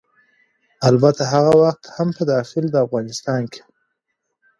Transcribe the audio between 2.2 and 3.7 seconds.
داخل د افغانستان کې